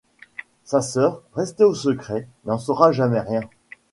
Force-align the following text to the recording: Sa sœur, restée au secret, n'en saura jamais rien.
Sa 0.65 0.81
sœur, 0.81 1.21
restée 1.35 1.63
au 1.63 1.75
secret, 1.75 2.27
n'en 2.45 2.57
saura 2.57 2.91
jamais 2.91 3.19
rien. 3.19 3.41